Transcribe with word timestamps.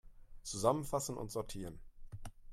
Zusammenfassen 0.41 1.15
und 1.15 1.29
sortieren! 1.31 1.77